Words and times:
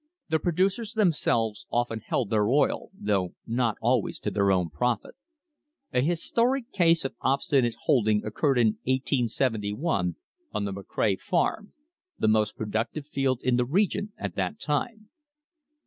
The 0.29 0.39
producers 0.39 0.93
themselves 0.93 1.67
often 1.69 1.99
held 1.99 2.31
their 2.31 2.47
oil, 2.49 2.89
though 2.95 3.35
not 3.45 3.77
always 3.83 4.17
to 4.21 4.31
their 4.31 4.51
own 4.51 4.71
profit. 4.71 5.13
A 5.93 6.01
historic 6.01 6.71
case 6.71 7.05
of 7.05 7.13
obstinate 7.21 7.75
holding 7.83 8.25
occurred 8.25 8.57
in 8.57 8.79
1871 8.87 10.15
on 10.53 10.65
the 10.65 10.73
"McCray 10.73 11.19
farm," 11.19 11.73
the 12.17 12.27
most 12.27 12.57
productive 12.57 13.05
field 13.05 13.41
in 13.43 13.57
the 13.57 13.65
region 13.65 14.11
at 14.17 14.33
that 14.33 14.59
time. 14.59 15.09